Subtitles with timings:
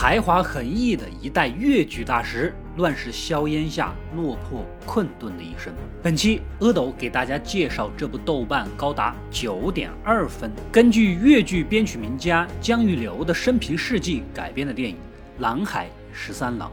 [0.00, 5.70] 才华横溢的一代粤剧大师，乱世硝烟下落魄困顿的一生。
[6.02, 14.96] 本期阿斗给大家介绍这部豆瓣高达九点二分，根据粤剧编曲名家姜玉流的生平事迹改编的电影
[15.36, 16.70] 《南海十三郎》。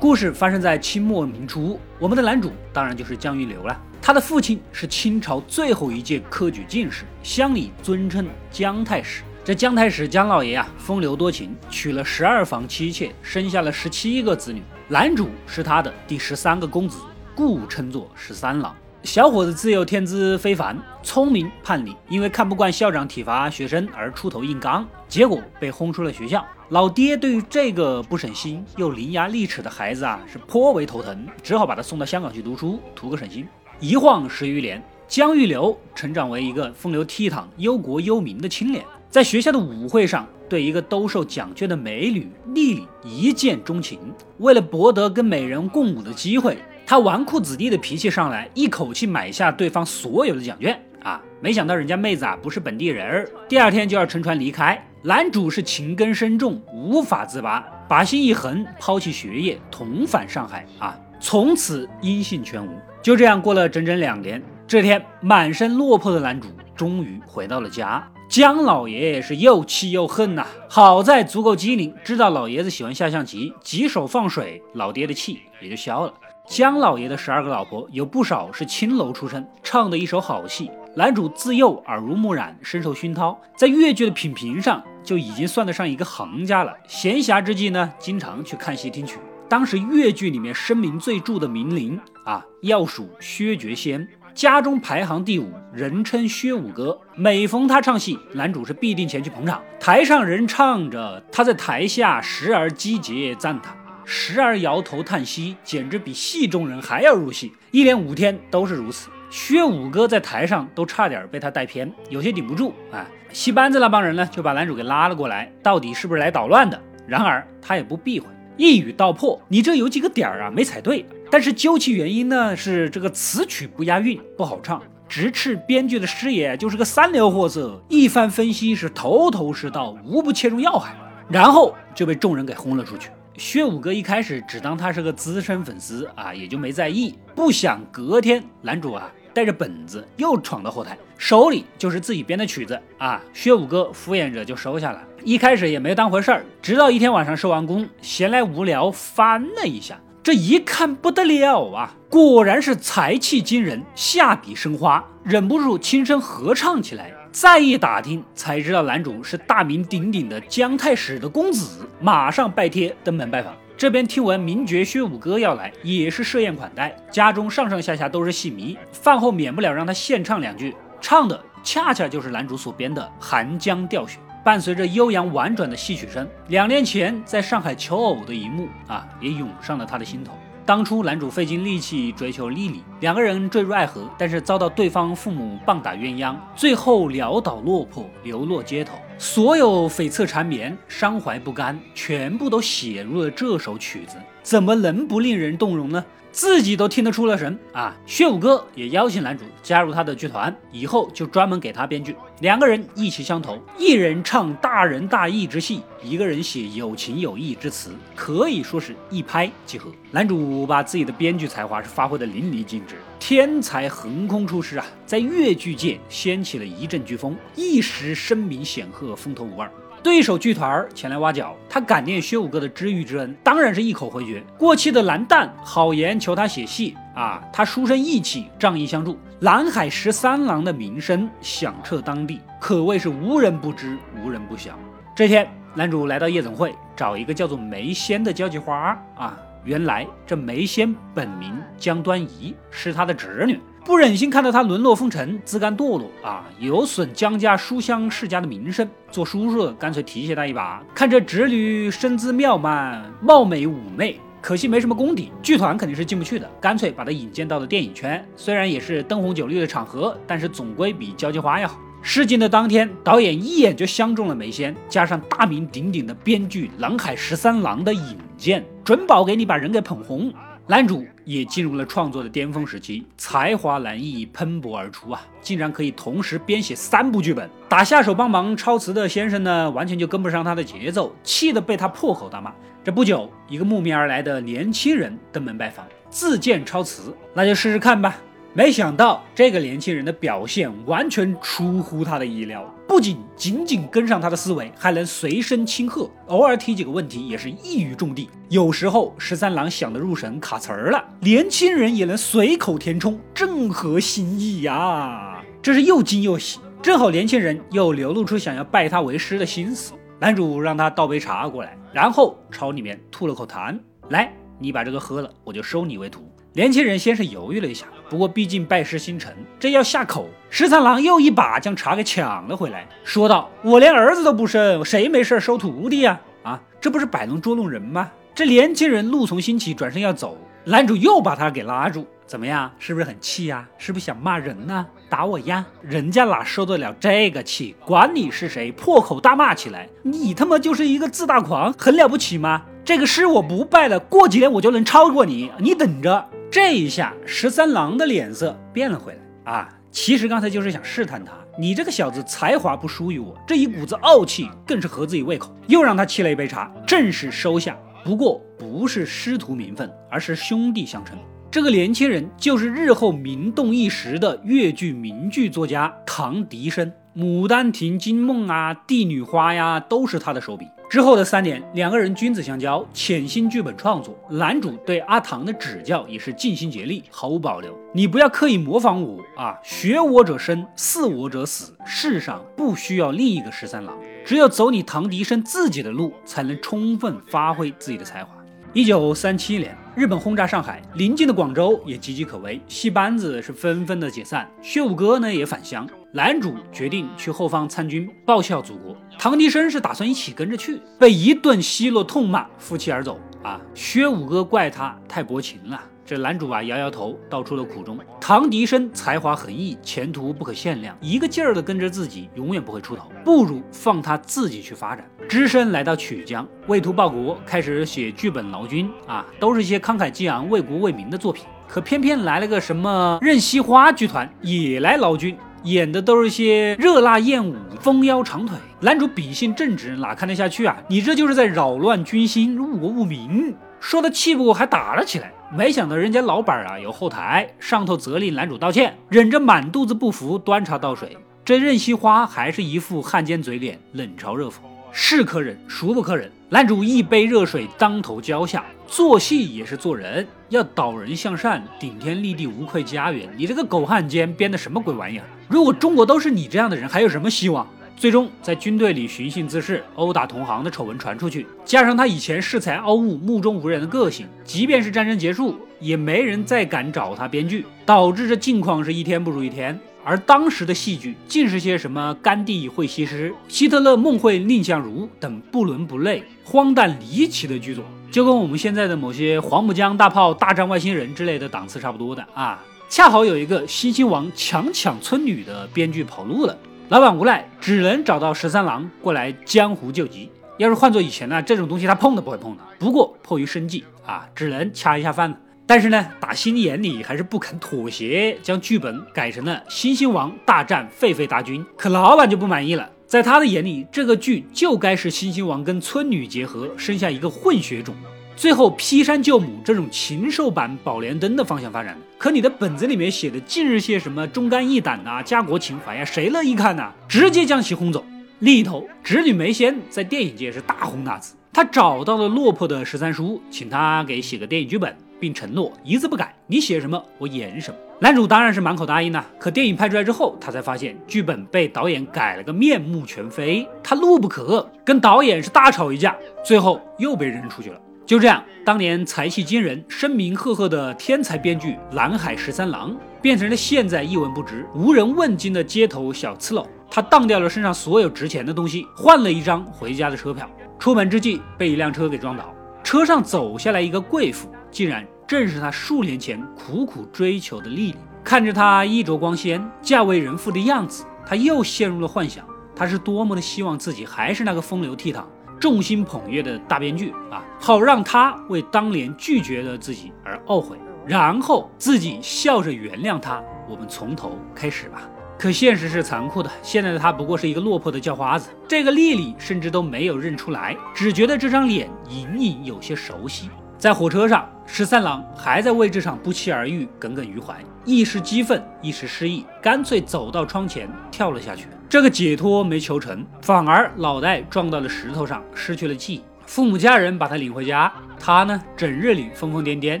[0.00, 3.80] 故事发生在清末明初，我们的男主当然就是姜玉流了。
[4.04, 9.22] 他的父亲是清朝最后一届科举进士，乡里尊称姜太史。
[9.44, 14.60] 这姜太史姜老爷啊，风流多情，娶了十二房妻妾，生下了十七个子女。
[14.88, 16.98] 男主是他的第十三个公子，
[17.32, 18.74] 故称作十三郎。
[19.04, 26.44] 小伙子自幼天资非凡，聪明叛逆，因为看不惯校长体罚学生而出头硬刚，结果被轰出了学校。
[26.70, 33.46] 老爹对于这个不省心又伶牙俐齿的孩子啊，是颇为头疼，只好把他送到香港去读书，图个省心。
[33.82, 43.98] 一晃十余年，姜玉流成长为一个风流倜傥、忧国忧民的青年，在学校的舞会上，对一个兜售奖券的美女丽丽一见钟情。
[44.38, 46.56] 为了博得跟美人共舞的机会。
[46.86, 51.20] 他纨绔子弟的脾气上来，一口气买下对方所有的奖券啊！
[51.40, 54.80] 没想到人家妹子啊不是本地人，第二天就要乘船离开。
[55.02, 60.96] 男主是情根深重，无法自拔，把心一横，抛弃学业，同返上海啊！
[61.18, 62.70] 从此音信全无。
[63.02, 68.08] 就这样过了整整两年，这天满身落魄的男主终于回到了家。
[68.28, 70.46] 姜老爷爷是又气又恨呐！
[70.68, 76.14] 好在足够机灵，知道老爷子喜欢下象棋，几手放水，老爹的气也就消了。
[76.46, 80.70] 姜老爷的十二个老婆有不少是青楼出身，唱的一手好戏。
[80.94, 86.72] 男主自幼耳濡目染，深受熏陶，在粤剧的品评上就已经算得上一个行家了。
[86.86, 89.18] 闲暇之际呢，经常去看戏听曲。
[89.48, 96.98] 当时粤剧里面声名最著的名伶啊，要数薛觉先，家中排行第五，人称薛五哥。
[97.16, 99.60] 每逢他唱戏，男主是必定前去捧场。
[99.80, 103.76] 台上人唱着，他在台下时而击节赞叹。
[104.04, 107.52] 时而摇头叹息，简直比戏中人还要入戏。
[107.70, 109.08] 一连五天都是如此。
[109.30, 113.06] 薛五哥在台上都差点被他带偏，有些顶不住啊。
[113.32, 116.80] 戏班子那帮人呢，就把男主给拉了过来，到底是不是来捣乱的？
[117.06, 121.04] 然而他也不避讳，一语道破：你这有几个点儿啊没踩对。
[121.30, 124.82] 但是究其原因呢，是这个词曲不押韵，不好唱。
[125.08, 127.82] 直斥编剧的师爷就是个三流货色。
[127.88, 130.94] 一番分析是头头是道，无不切中要害，
[131.28, 133.10] 然后就被众人给轰了出去。
[133.36, 137.14] 薛五哥一开始只当他是个资深粉丝啊，也就没在意。
[137.34, 143.22] 不想隔天男主啊带着本子又闯到后台，手里就是自己编的曲子啊。
[143.32, 146.44] 薛五哥敷衍着就收下了，一开始也没当回事儿。
[146.60, 157.12] 直到一天晚上收完工，闲来无聊翻了一下，这一看不得了啊，果然是才气惊人，下笔生花，忍不住轻声合唱起来。
[157.30, 163.54] 再一打听，才知道男主是大名鼎鼎的姜太史的公子，马上拜帖登门拜访。
[163.74, 180.32] 这边听闻名爵薛五哥要来，也是设宴款待，家中上上下下都是戏迷，饭后免不了让他献唱两句，唱的恰恰就是男主所编的《寒江钓雪》，伴随着悠扬婉转的戏曲声，两年前在上海求偶的一幕啊，也涌上了他的心头。
[180.66, 188.94] 当初男主费尽力气追求丽丽，两个人坠入爱河，但是遭到对方父母棒打鸳鸯，最后潦倒落魄，流落街头。
[189.18, 196.04] 所有悱恻缠绵、伤怀不甘，全部都写入了这首曲子，怎么能不令人动容呢？
[196.32, 197.94] 自己都听得出了神啊！
[198.06, 202.16] 薛五哥也邀请男主加入他的剧团，以后就专门给他编剧。
[202.40, 209.92] 两个人意气相投，一人唱大仁大义之戏，一个人写有情有义之词，可以说是一拍即合。
[210.10, 219.70] 男主把自己的编剧才华是发挥的淋漓尽致，天才横空出世啊，在越剧界掀起了一阵飓风，一时声名显赫，风头无二。
[220.02, 224.42] 对手剧团前来挖角，他感念薛五哥的知遇之恩，当然是一口回绝。
[224.58, 234.76] 过气的蓝蛋好言求他写戏啊，他书生意气，仗义相助，南海十三郎的名声响彻当地，可谓是无人不知，无人不晓。
[235.14, 239.38] 这天，男主来到夜总会，找一个叫做梅仙的交际花啊。
[239.64, 243.58] 原来这梅仙本名江端仪，是他的侄女。
[243.84, 248.88] 不忍心看到他沦落风尘、自甘堕落啊，有损江家书香世家的名声。
[249.10, 250.80] 做叔叔的干脆提携他一把。
[250.94, 256.48] 看这侄女身姿妙曼、貌美妩媚，可惜没什么功底，剧团肯定是进不去的。
[256.60, 261.78] 干脆把他引荐到了电影圈，虽然也是灯红酒绿的场合，但是总归比交际花要好。
[262.04, 270.32] 试镜的当天，导演一眼就相中了梅仙，加上大名鼎鼎的编剧南海十三郎的引荐，准保给你把人给捧红。
[270.66, 275.20] 男主也进入了创作的巅峰时期，才华难溢，喷薄而出啊！
[275.40, 277.48] 竟然可以同时编写三部剧本。
[277.68, 282.52] 打下手帮忙抄词的先生呢，完全就跟不上他的节奏，气得被他破口大骂。
[282.82, 288.16] 这不久，一个慕名而来的年轻人登门拜访，自荐抄词，那就试试看吧。
[288.54, 298.28] 没想到这个年轻人的表现完全出乎他的意料，不仅紧紧跟上他的思维，还能随声轻喝，偶尔提几个问题也是一语中的。
[298.50, 305.42] 有时候十三郎想得入神卡词儿了，年轻人也能随口填充，正合心意呀！
[305.62, 309.94] 这是又惊又喜，正好年轻人又流露出想要拜他为师的心思。
[310.20, 313.78] 男主让他倒杯茶过来，然后朝里面吐了口痰，
[314.10, 316.30] 来，你把这个喝了，我就收你为徒。
[316.52, 326.20] 年轻人先是犹豫了一下，不过毕竟拜师心诚，这要下口，十三郎又一把将茶给抢了回来，说道：“我连儿子都不生，谁没事收徒弟呀？
[326.42, 333.66] 啊，这不是摆弄捉弄人吗？”这年轻人怒从心起，转身要走，男主又把他给拉住：“怎么样，是不是很气呀？
[333.78, 334.86] 是不是想骂人呢？
[335.08, 335.64] 打我呀？
[335.80, 337.74] 人家哪受得了这个气？
[337.86, 339.88] 管你是谁，破口大骂起来！
[340.02, 342.60] 你他妈就是一个自大狂，很了不起吗？
[342.84, 349.66] 这个师我不拜了，过几年我就能超过你，你等着。”这一下，十三郎的脸色变了回来啊！
[349.90, 357.74] 其实刚才就是想试探他，你这个小子才华不输于我，这一股子傲气更是合自己胃口，又让他沏了一杯茶，正式收下。
[358.04, 361.16] 不过不是师徒名分，而是兄弟相称。
[361.50, 366.86] 这个年轻人就是日后名动一时的越剧名剧作家唐迪生。
[367.18, 370.66] 《牡丹亭》《惊梦》啊，《帝女花》呀，都是他的手笔。
[370.92, 374.14] 之后的三年，两个人君子相交，潜心剧本创作。
[374.28, 377.74] 男主对阿唐的指教也是尽心竭力，毫无保留。
[377.94, 381.72] 你不要刻意模仿我啊，学我者生，似我者死。
[381.86, 388.34] 世上不需要另一个十三郎，只有走你唐迪生自己的路，才能充分发挥自己的才华。
[388.74, 394.46] 一九三七年，日本轰炸上海，邻近的广州也岌岌可危，戏班子是纷纷的解散。
[394.60, 398.94] 薛武哥呢也返乡，男主决定去后方参军，报效祖国。
[399.18, 403.18] 唐迪生是打算一起跟着去，被一顿奚落痛骂，负气而走。
[403.42, 405.80] 啊，薛武哥怪他太薄情了。
[406.04, 407.98] 这男主啊摇摇头，道出了苦衷。
[408.20, 415.08] 唐迪生才华横溢，前途不可限量，一个劲儿的跟着自己，永远不会出头，不如放他自己去发展。
[415.26, 421.46] 只身来到曲江，为图报国，开始写剧本劳军啊，都是一些慷慨激昂、为国为民的作品。
[421.66, 428.56] 可偏偏来了个什么任西花剧团，也来劳军，演的都是些热辣艳舞、蜂腰长腿。
[428.80, 430.76] 男主秉性正直，哪看得下去啊？
[430.88, 433.54] 你这就是在扰乱军心，误国误民。
[433.78, 435.32] 说的气不过，还打了起来。
[435.54, 441.16] 没想到人家老板啊有后台，上头责令男主道歉，忍着满肚子不服，端茶倒水。
[441.44, 444.54] 这任西花还是一副汉奸嘴脸，冷嘲热讽，
[444.92, 446.30] 是可忍，孰不可忍？
[446.50, 453.26] 男主一杯热水当头浇下，做戏也是做人，要导人向善，顶天立地，无愧家园。
[453.34, 455.24] 你这个狗汉奸编的什么鬼玩意儿？
[455.48, 457.66] 如果中国都是你这样的人，还有什么希望？
[457.96, 469.78] 最终在军队里寻衅滋事、殴打同行的丑闻传出去，加上他以前恃才傲物、目中无人的个性，即便是战争结束，也没人再敢找他编剧，导致这境况是一天不如一天。
[470.04, 482.62] 而当时的戏剧，尽是些什么甘地会西施、希特勒梦会蔺相如等不伦不类、荒诞离奇的剧作，就跟我们现在的某些黄浦江大炮大战外星人之类的档次差不多的啊。
[482.88, 486.56] 恰好有一个新兴王强抢村女的编剧跑路了。
[486.88, 490.28] 老板无奈，只能找到十三郎过来江湖救急。
[490.58, 492.62] 要是换做以前呢，这种东西他碰都不会碰的。
[492.78, 495.36] 不过迫于生计啊，只能掐一下饭了。
[495.66, 501.62] 但是呢，打心眼里还是不肯妥协，将剧本改成了《新兴王大战狒狒大军》。
[501.76, 507.94] 可老板就不满意了，在他的眼里，这个剧就该是新兴王跟村女结合，生下一个混血种。
[508.34, 516.92] 最后劈山救母这种禽兽版宝莲灯的方向发展，可你的本子里面写的尽是些什么忠肝义胆呐、家国情怀呀，谁乐意看呐？
[517.08, 518.04] 直接将其轰走。
[518.40, 527.76] 另一头，侄女梅仙在电影界是大红大紫，他找到了落魄的十三叔，请他给写个电影剧本，并承诺一字不改，你写什么我演什么。
[528.00, 529.24] 男主当然是满口答应了。
[529.38, 537.80] 可电影拍出来之后，他才发现剧本被导演改了个面目全非，他怒不可遏，跟导演是大吵一架，最后又被扔出去了。
[538.04, 546.66] 就这样，当年才气惊人、声名赫赫的天才编剧蓝海十三郎，变成了现在一文不值、无人问津的街头小刺喽。
[546.90, 550.50] 他当掉了身上所有值钱的东西，换了一张回家的车票。
[550.80, 552.52] 出门之际，被一辆车给撞倒，
[552.82, 557.96] 车上走下来一个贵妇，竟然正是他数年前苦苦追求的丽丽。
[558.24, 562.44] 看着她衣着光鲜、嫁为人妇的样子，他又陷入了幻想。
[562.74, 565.22] 他是多么的希望自己还是那个风流倜傥。
[565.60, 570.76] 众星捧月的大编剧啊，好让他为当年拒绝了自己而懊悔，
[571.06, 573.40] 然后自己笑着原谅他。
[573.68, 575.08] 我们从头开始吧。
[575.38, 578.50] 可现实是残酷的，现在的他不过是一个落魄的叫花子。
[578.68, 583.50] 这个丽丽甚至都没有认出来，只觉得这张脸隐隐有些熟悉。
[583.76, 591.66] 在火车上，十三郎还在为这场不期而遇耿耿于怀，一时激愤，一时失意，干脆走到窗前跳了下去。
[591.88, 596.22] 这个解脱没求成，反而脑袋撞到了石头上，失去了记忆。
[596.46, 600.00] 父母家人把他领回家，他呢，整日里疯疯癫癫，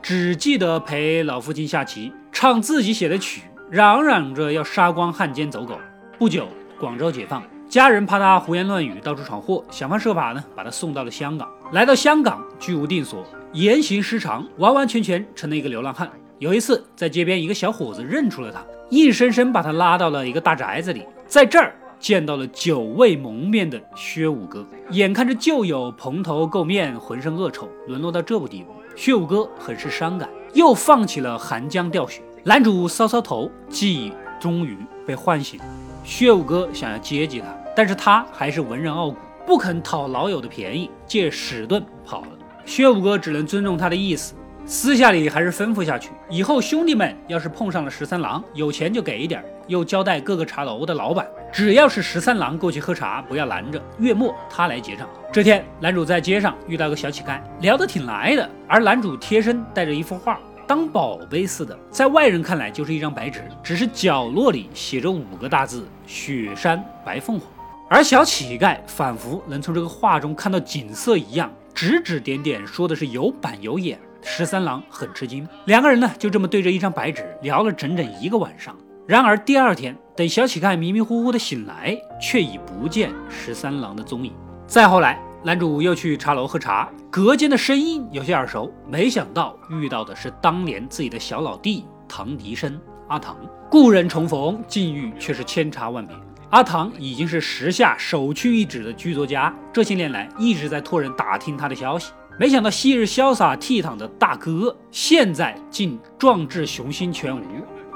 [0.00, 3.42] 只记得陪老父亲下棋，唱自己写的曲。
[3.70, 5.78] 嚷嚷着要杀光汉奸走狗。
[6.18, 6.46] 不久，
[6.78, 11.48] 广州解放，家人怕他胡言乱语，到处闯祸，想方设法呢，把他送到了香港。
[11.72, 16.10] 来到香港，居无定所，言行失常，完完全全成了一个流浪汉。
[16.40, 24.66] 有一次，在街边，一个小伙子认出了他，硬生生把他拉到了一个大宅子里，在这儿见到了久未谋面的薛五哥。
[24.90, 32.20] 眼看着旧友蓬头垢面，浑身恶臭，沦落到这步地步，薛五哥很是伤感，又放起了寒江钓雪。
[32.42, 35.60] 男主搔搔头，记忆终于被唤醒。
[36.02, 37.46] 薛五哥想要接济他，
[37.76, 42.28] 但是他还是文人傲骨，不肯讨老友的便宜，借屎遁跑了。
[42.66, 49.44] 薛五哥只能尊重他的意思，私下里还是吩咐下去：以后兄弟们要是碰上了十三郎，有钱就给一点。
[49.66, 55.08] 又交代各个茶楼的老板，只要是十三郎过去喝茶，不要拦着，月末他来结账。
[55.32, 60.38] 这天，男主在街上遇到个小乞丐，聊得挺来的，而男主贴身带着一幅画。
[60.66, 67.48] 当宝贝似的，在外人看来就是一张白纸，只是角落里写着五个大字“雪山白凤凰”，
[67.88, 73.98] 而小乞丐仿佛能从这个画中看到景色一样，指指点点，说的是有板有眼。
[74.22, 78.74] 十三郎很吃惊，两个人呢就这么对着一张白纸聊了整整一个晚上。
[79.06, 84.32] 然而第二天，等小乞丐迷迷糊糊的醒来，却已不见十三郎的踪影。
[84.66, 85.20] 再后来。
[85.46, 93.36] 男主又去茶楼喝茶，隔间的声音有些耳熟，没想到遇到的是当年自己的小老弟唐迪生阿唐。
[93.70, 96.16] 故人重逢，境遇却是千差万别。
[96.54, 102.12] 阿唐已经是时下首屈一指的剧作家，这些年来一直在托人打听他的消息。
[102.38, 107.42] 没想到昔日潇洒倜傥的大哥，现在竟壮志雄心全无。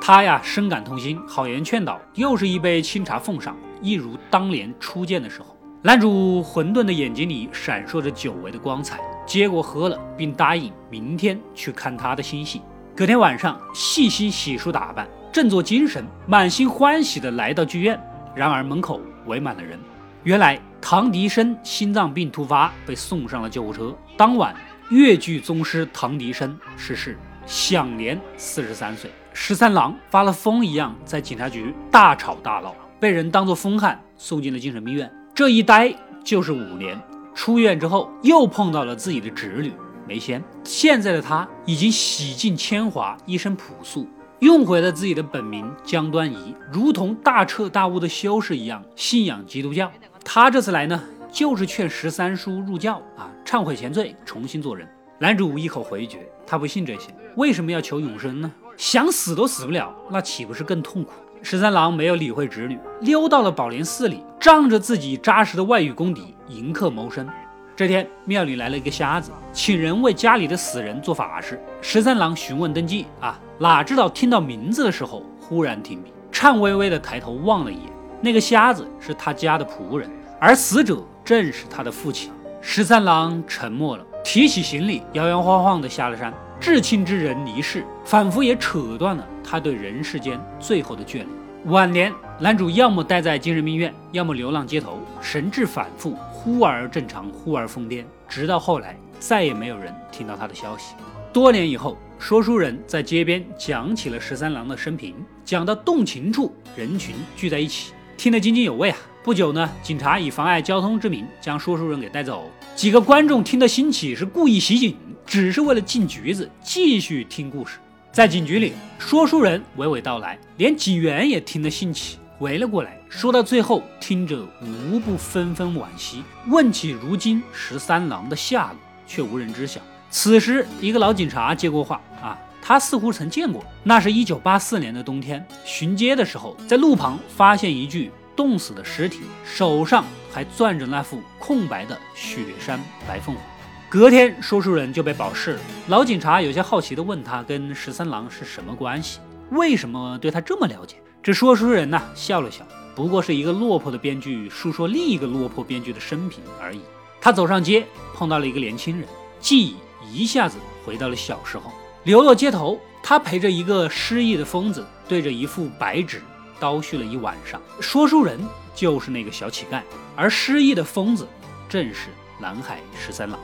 [0.00, 5.56] 他呀，深感痛心，好言劝导，又是一杯清茶奉上，一如当年初见的时候。
[5.80, 12.60] 男主混沌的眼睛里闪烁着久违的光彩，接过喝了，并答应明天去看他的新戏。
[12.96, 17.96] 隔天晚上，细心洗漱打扮，振作精神，满心欢喜地来到剧院。
[18.38, 19.76] 然而门口围满了人。
[20.22, 23.92] 原来唐迪生心脏病突发，被送上了救护车。
[24.16, 24.54] 当晚，
[24.90, 29.10] 越剧宗师唐迪生逝世，享年四十三岁。
[29.32, 35.10] 十三郎发了疯一样在警察局大吵大闹，被人当作疯汉送进了精神病院。
[35.34, 35.92] 这一待
[36.22, 36.96] 就是五年，
[37.34, 39.72] 出院之后又碰到了自己的侄女
[40.06, 40.42] 梅仙。
[40.62, 44.08] 现在的他已经洗尽铅华，一身朴素，
[44.40, 49.90] 用回了自己的本名江端仪，如同大彻大悟的修士一样信仰基督教。
[50.24, 51.02] 他这次来呢，
[51.32, 54.86] 就是劝十三叔入教啊，忏悔前罪，重新做人。
[55.18, 58.52] 男主一口回绝，他不信这些，为什么要求永生呢？
[58.76, 61.14] 想死都死不了，那岂不是更痛苦？
[61.42, 67.28] 十三郎没有理会侄女，溜到了宝莲寺里，仗着自己扎实的外语功底，迎客谋生。
[67.74, 71.60] 这天，庙里来了一个瞎子，请人为家里的死人做法事。
[71.80, 77.84] 十三郎询问登记啊，哪知道听到名字的时候，忽然停笔，颤巍巍地抬头望了一眼。
[78.20, 82.30] 那个瞎子是他家的仆人，而死者正是他的父亲。
[82.60, 86.32] 十三郎沉默了，提起行李，摇摇晃晃地下了山。
[86.60, 91.26] 至亲之人离世，仿佛也扯断了他对人世间最后的眷恋。
[91.66, 98.04] 晚年，男主要么待在精神病院，要么流浪街头，神志反复，忽而正常，忽而疯癫。
[98.28, 100.94] 直到后来，再也没有人听到他的消息。
[101.32, 108.98] 多年以后，说书人在街边讲起了十三郎的生平，讲到动情处，人群聚在一起，听得津津有味啊。
[109.22, 112.50] 不久呢，警察以妨碍交通之名将说书人给带走。
[112.74, 114.96] 几个观众听得兴起，是故意袭警。
[115.26, 117.78] 只是为了进局子，继续听故事。
[118.10, 122.98] 在警局里，说书人娓娓道来，连警员也听得兴起，围了过来。
[123.10, 129.82] 说到最后，听者无不纷纷惋惜，问起如今十三郎的下落，却无人知晓。
[130.10, 133.62] 此时，一个老警察接过话：“啊，他似乎曾见过。
[133.82, 143.44] 那是一九八四年的冬天，巡街的时候，在路旁发现一具冻死的尸体，手上还攥着那副空白的雪山白凤凰。”
[143.90, 145.60] 隔天，说书人就被保释了。
[145.88, 149.18] 老警察有些好奇地问他：“跟十三郎是什么关系？
[149.50, 156.80] 为什么对他这么了解？”这说书人呢，笑了笑：“不过是一个落魄的编剧，述说另一个落魄编剧的生平而已。”
[157.20, 159.08] 他走上街，碰到了一个年轻人，
[159.40, 159.76] 记忆
[160.12, 161.72] 一下子回到了小时候。
[162.04, 166.22] 流落街头，他陪着一个失忆的疯子，对着一副白纸
[166.60, 167.60] 叨絮了一晚上。
[167.80, 168.40] 说书人
[168.74, 169.82] 就是那个小乞丐，
[170.16, 171.26] 而失忆的疯子
[171.68, 172.08] 正是
[172.40, 173.38] 南海十三郎。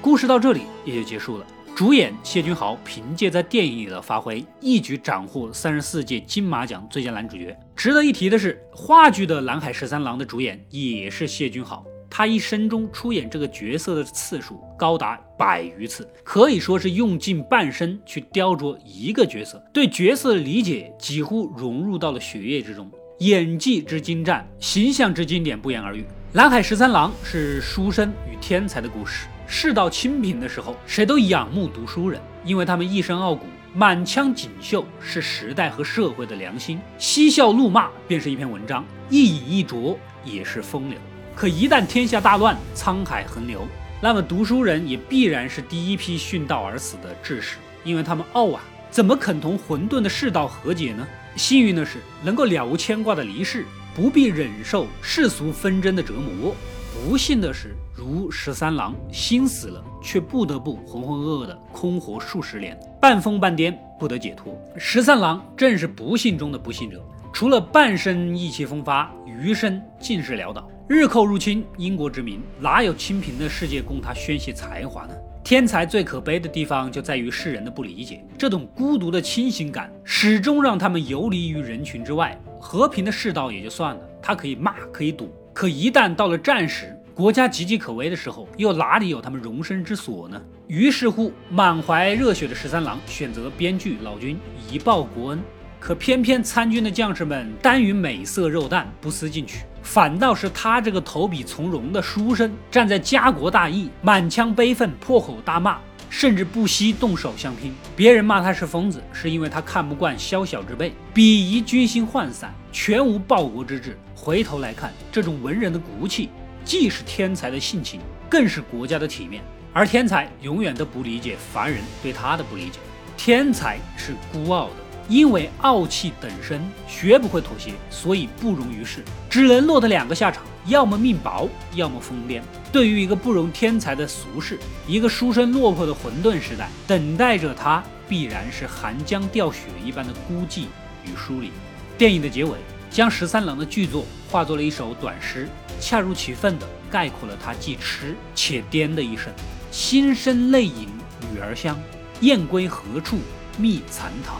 [0.00, 1.46] 故事到这里也就结束了。
[1.74, 7.56] 主演谢君豪凭借在电影里的发挥，一举斩获三十四届金马奖最佳男主角。
[7.76, 26.00] 值得一提的是，话剧的《南海十三郎》的主演也是谢君豪，他一生中出演这个角色的次数高达百余次，可以说是用尽半生去雕琢一个角色，对角色的理解几乎融入到了血液之中，演技之精湛，形象之经典不言而喻。
[26.32, 29.26] 《南海十三郎》是书生与天才的故事。
[29.46, 36.78] 世道清贫的时候，谁都仰慕读书人，因为他们一身傲骨，满腔锦绣，是时代和社会的良心。
[36.98, 40.98] 嬉笑怒骂便是一篇文章，一饮一啄也是风流。
[41.38, 43.64] 可一旦天下大乱，沧海横流，
[44.00, 51.06] 那么读书人也必然是第一批殉道而死的志士，因为他们傲啊，怎么肯同混沌的世道和解呢？
[51.36, 53.64] 幸运的是，能够了无牵挂的离世，
[53.94, 56.52] 不必忍受世俗纷争的折磨。
[56.92, 64.60] 不幸的是，如十三郎心死了，却不得不浑浑噩噩的空活数十年，半疯半癫，不得解脱。
[64.76, 67.00] 十三郎正是不幸中的不幸者，
[67.32, 70.68] 除了半生意气风发，余生尽是潦倒。
[70.90, 75.12] 日寇入侵，英国殖民，哪有清贫的世界供他宣泄才华呢？
[75.44, 82.40] 天才最可悲的地方就在于世人的不理解，这种孤独的清醒感，始终让他们游离于人群之外。
[82.58, 85.30] 和平的世道也就算了，他可以骂，可以赌。
[85.52, 90.40] 可一旦到了战时，国家岌岌可危的时候，又哪里有他们容身之所呢？
[90.68, 94.38] 于是乎，满怀热血的十三郎选择编剧老君
[94.72, 95.38] 以报国恩。
[95.80, 105.78] 可偏偏参军的将士们耽于美色肉弹，不思进取，反倒是他这个投笔从戎的书生，站在家国大义，满腔悲愤，破口大骂。
[106.10, 107.74] 甚至不惜动手相拼。
[107.96, 113.98] 别人骂他是疯子，是因为他看不惯宵小之辈，鄙夷军心涣散，全无报国之志。
[114.14, 116.28] 回头来看，这种文人的骨气，
[116.66, 117.98] 既是天才的性情，
[118.28, 119.42] 更是国家的体面。
[119.72, 122.78] 而天才永远都不理解凡人对他的不理解。
[123.16, 124.74] 天才是孤傲的，
[125.08, 130.42] 因为傲气等身，绝不会妥协，所以不容于世，只能落得两个下场。
[130.66, 132.42] 要么命薄，要么疯癫。
[132.70, 140.66] 对于一个不容天才的俗世，一个书生落魄的混沌时代，等待着他必然是寒江钓雪一般的孤寂
[141.06, 141.50] 与疏离。
[141.96, 142.58] 电影的结尾，
[142.90, 145.48] 将十三郎的巨作化作了一首短诗，
[145.80, 149.32] 恰如其分地概括了他既痴且癫的一生。
[149.70, 150.86] 心生泪影
[151.32, 151.78] 女儿香，
[152.20, 153.16] 燕归何处
[153.56, 154.38] 觅残塘？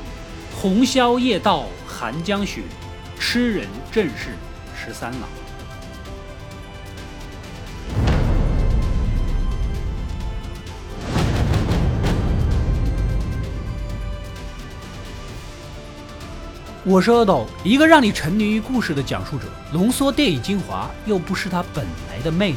[0.55, 2.63] 红消夜到寒江雪，
[3.19, 4.37] 痴人正是
[4.77, 5.21] 十三郎。
[16.85, 22.57] 我是阿斗，一个让你沉迷于故事的讲述者，浓缩电影精华，又不失它本来的魅力。